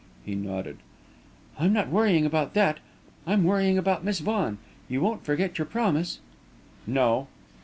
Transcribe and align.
He 0.25 0.33
nodded. 0.33 0.77
"I'm 1.59 1.73
not 1.73 1.89
worrying 1.89 2.25
about 2.25 2.55
that. 2.55 2.79
I'm 3.27 3.43
worrying 3.43 3.77
about 3.77 4.03
Miss 4.03 4.17
Vaughan. 4.17 4.57
You 4.89 4.99
won't 4.99 5.23
forget 5.23 5.59
your 5.59 5.67
promise?" 5.67 6.17
"No." 6.87 7.27